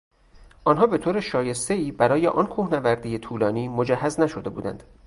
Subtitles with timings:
[0.65, 4.83] آنها به طور شایستهایبرای آن کوهنوردی طولانی مجهز نشده بودند.